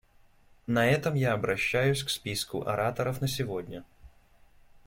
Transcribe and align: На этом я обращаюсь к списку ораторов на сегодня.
На 0.65 0.87
этом 0.87 1.13
я 1.13 1.33
обращаюсь 1.33 2.03
к 2.03 2.09
списку 2.09 2.65
ораторов 2.67 3.21
на 3.21 3.27
сегодня. 3.27 3.83